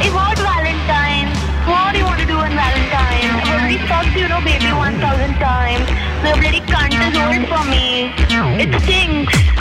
about? 0.00 0.32
About 0.32 0.38
Valentine's. 0.38 1.36
What 1.68 1.92
do 1.92 1.98
you 1.98 2.04
want 2.04 2.20
to 2.20 2.26
do 2.26 2.36
on 2.36 2.50
Valentine's? 2.50 3.32
I 3.44 3.52
already 3.52 3.78
fucked, 3.86 4.16
you 4.16 4.28
know, 4.28 4.40
baby 4.40 4.72
1,000 4.72 5.34
times. 5.34 5.86
The 6.24 6.32
bloody 6.40 6.60
cunt 6.60 6.92
is 6.96 7.14
old 7.18 7.46
for 7.48 7.64
me. 7.68 8.12
It 8.62 8.80
stinks. 8.82 9.51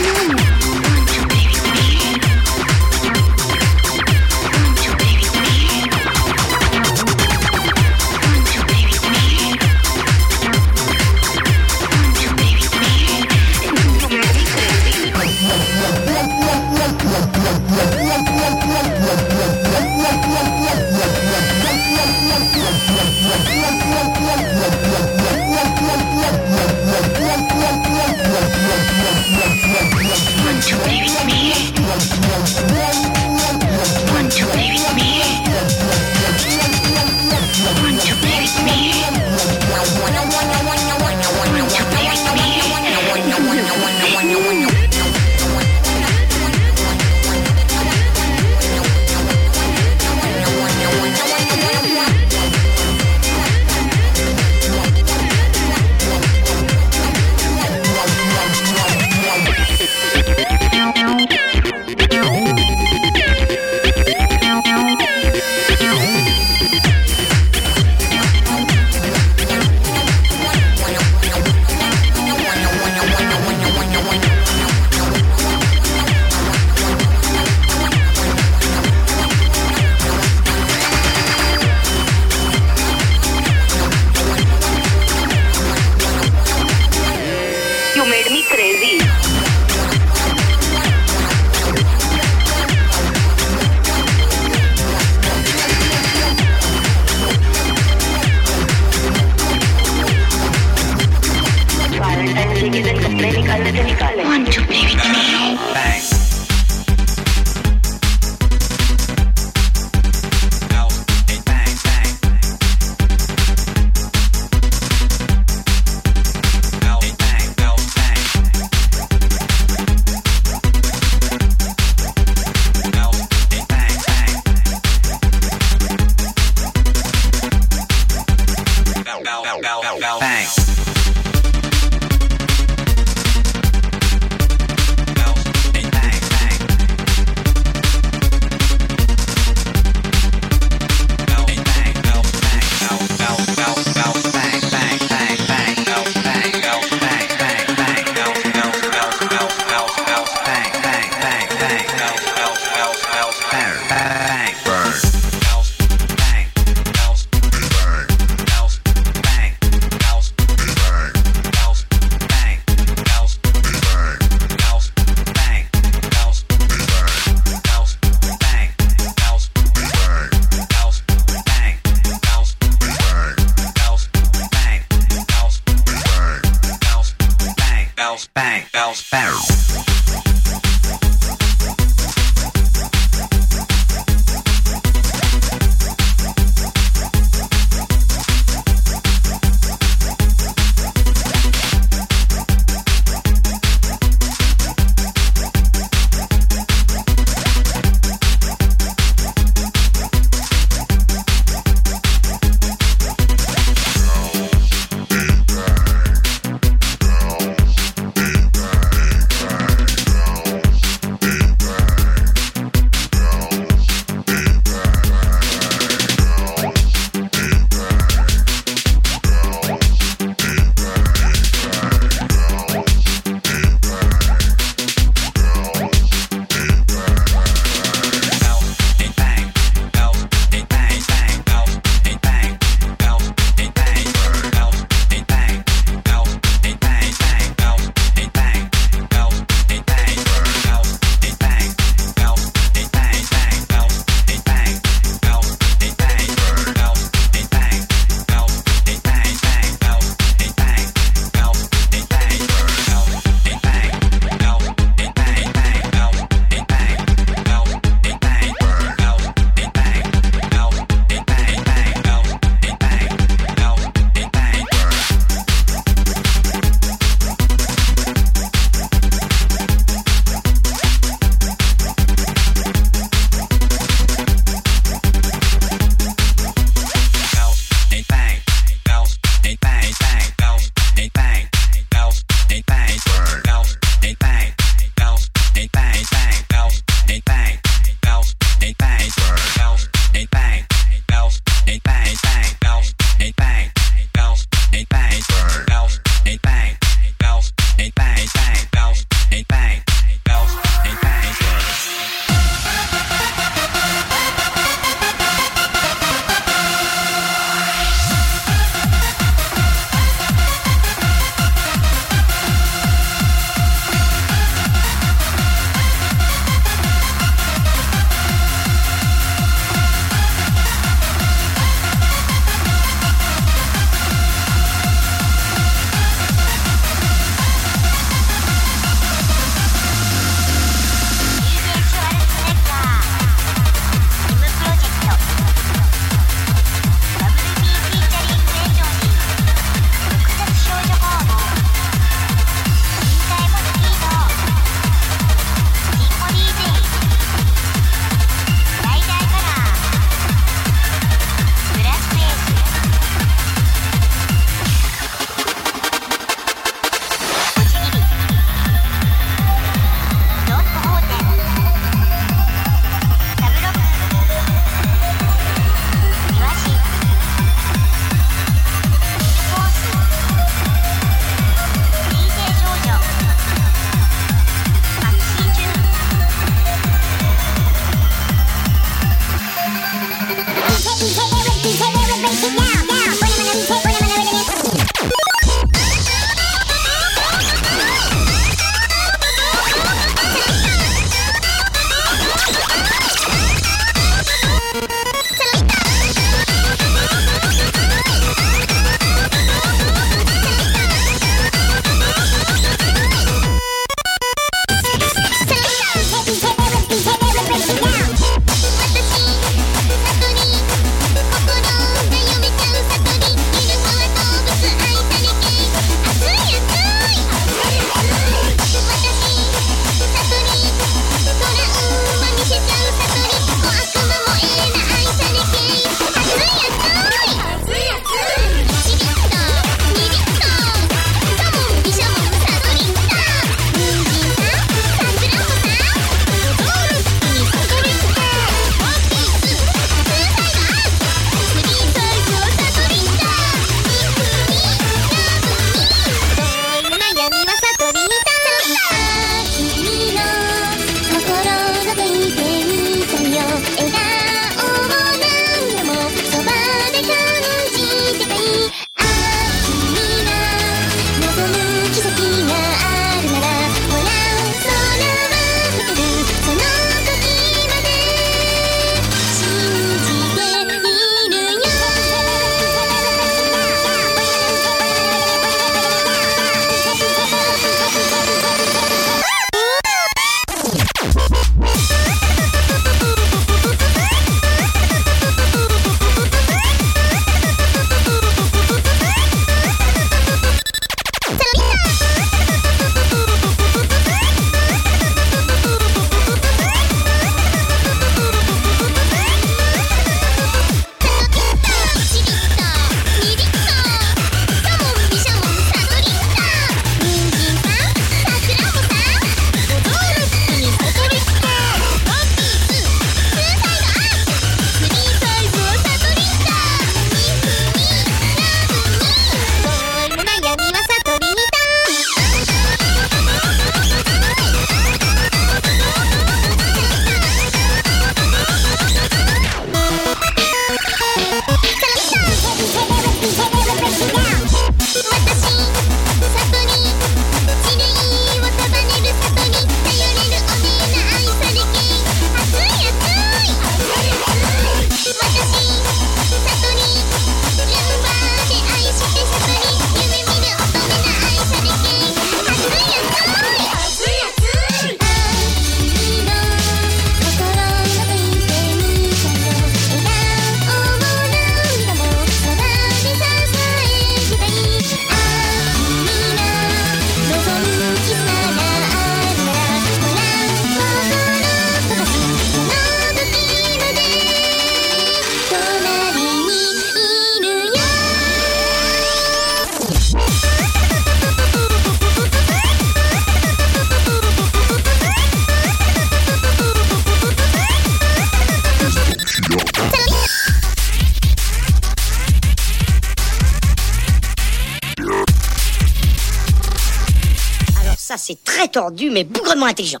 Tordu, 598.74 599.08
mais 599.10 599.22
bougrement 599.22 599.66
intelligent. 599.66 600.00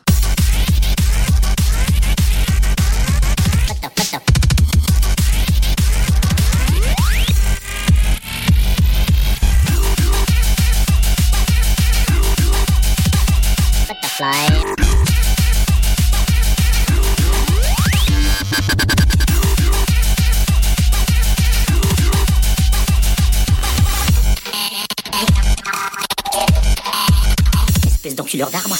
D'enculeur 28.34 28.50
d'arbre. 28.50 28.76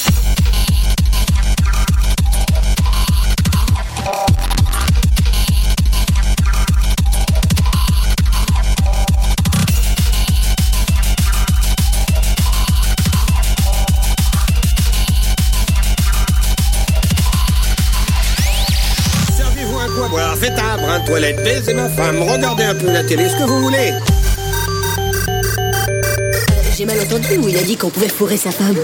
Servez-vous 19.37 19.79
un 19.79 19.89
quoi 19.89 20.09
boire, 20.09 20.37
faites 20.37 20.53
un 20.59 20.77
brin 20.79 20.99
de 20.99 21.07
toilette, 21.07 21.37
baisez 21.45 21.75
ma 21.75 21.89
femme, 21.89 22.21
regardez 22.23 22.65
un 22.65 22.75
peu 22.75 22.91
la 22.91 23.05
télé, 23.05 23.29
ce 23.29 23.37
que 23.37 23.45
vous 23.45 23.61
voulez. 23.61 23.93
J'ai 26.77 26.87
mal 26.87 26.99
entendu 26.99 27.37
où 27.37 27.49
il 27.49 27.57
a 27.57 27.63
dit 27.63 27.77
qu'on 27.77 27.91
pouvait 27.91 28.09
fourrer 28.09 28.37
sa 28.37 28.51
femme. 28.51 28.79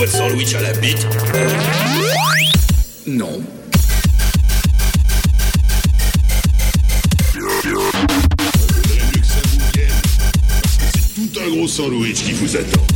Votre 0.00 0.12
sandwich 0.12 0.54
à 0.54 0.62
la 0.62 0.72
bite 0.72 1.06
Non. 3.06 3.42
C'est 10.94 11.14
tout 11.14 11.40
un 11.44 11.50
gros 11.50 11.68
sandwich 11.68 12.24
qui 12.24 12.32
vous 12.32 12.56
attend. 12.56 12.89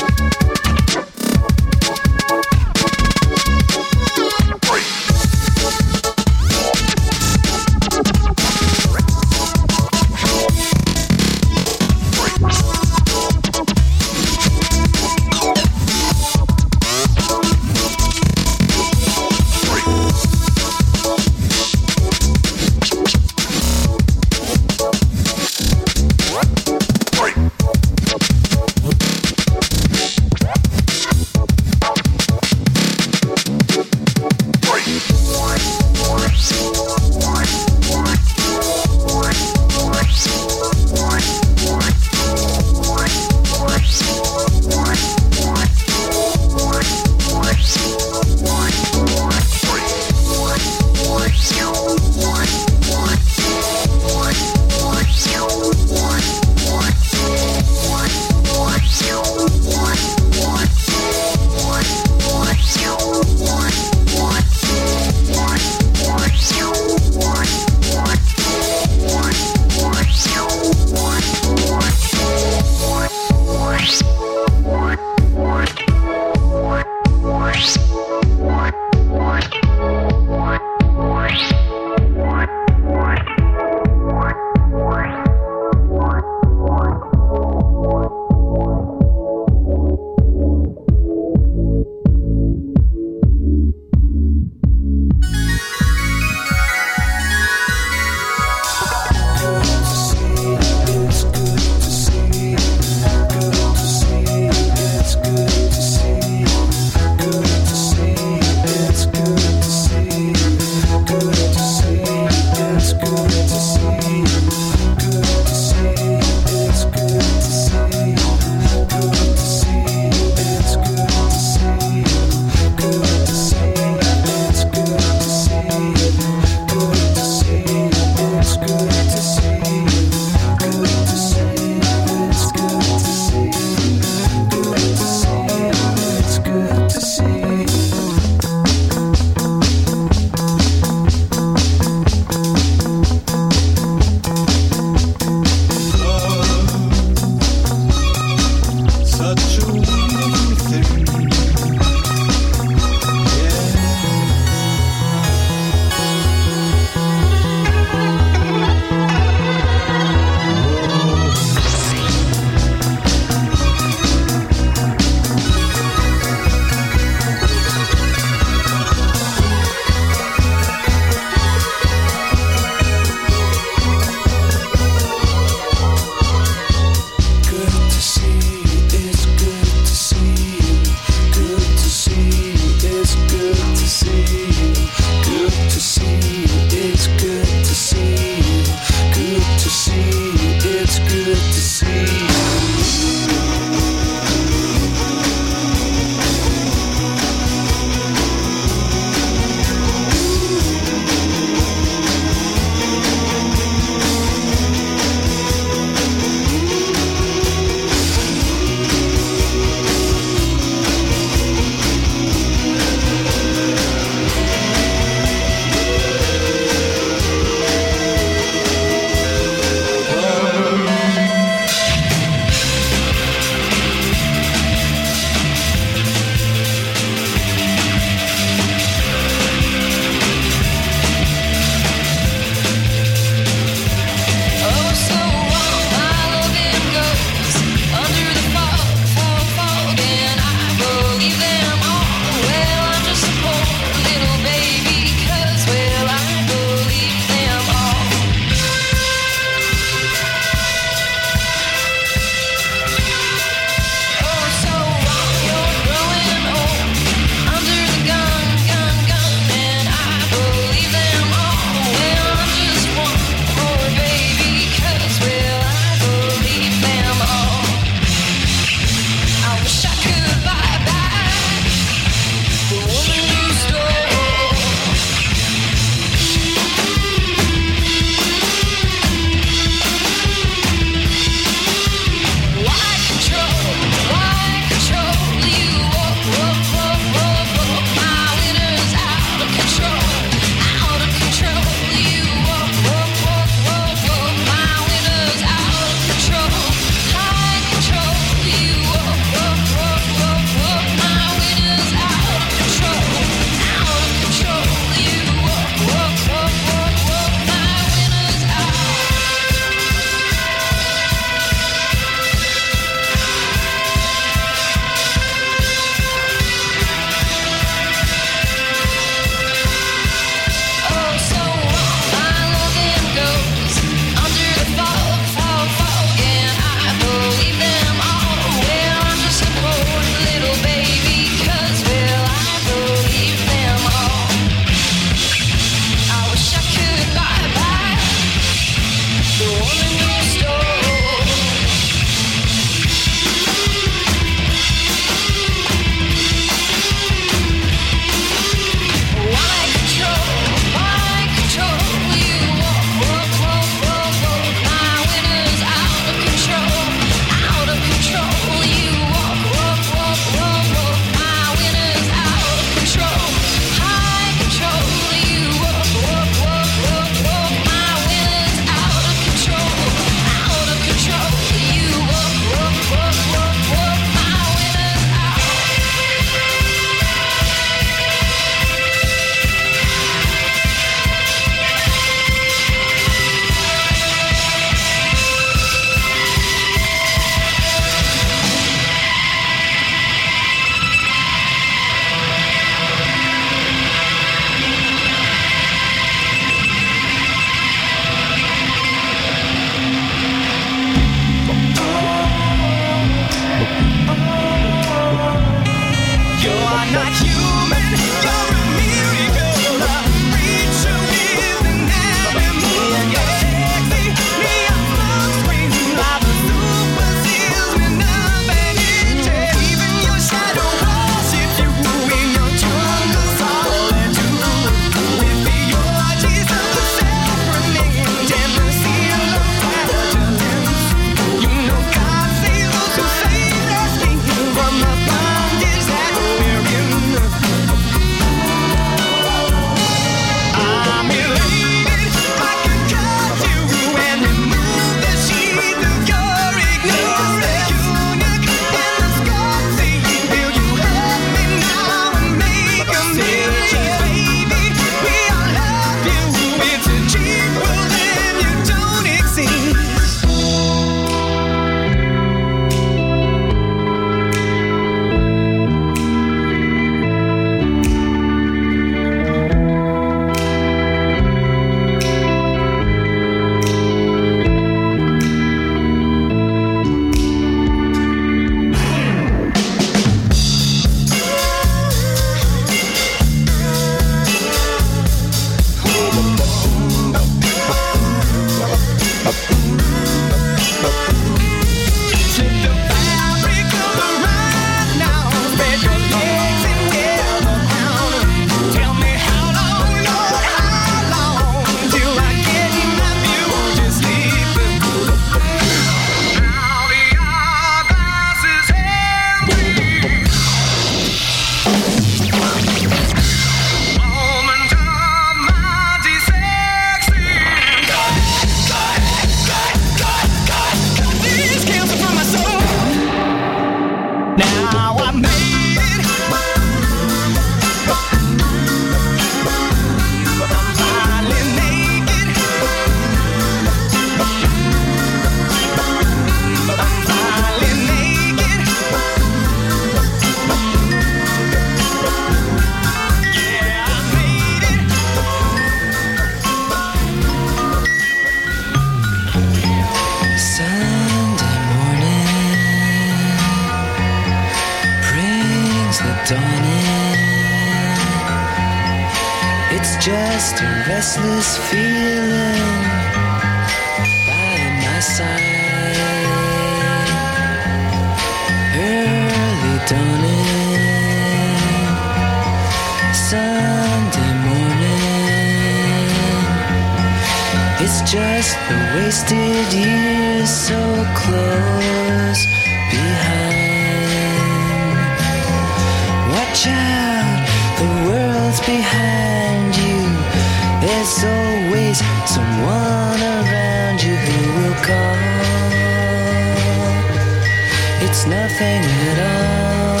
Nothing 598.31 598.83
at 599.09 599.19
all. 599.19 600.00